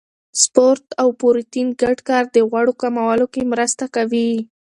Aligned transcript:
سپورت 0.43 0.85
او 1.01 1.07
پروتین 1.19 1.67
ګډ 1.81 1.97
کار 2.09 2.23
د 2.35 2.37
غوړو 2.49 2.73
کمولو 2.81 3.25
کې 3.33 3.41
مرسته 3.51 3.85
کوي. 3.95 4.31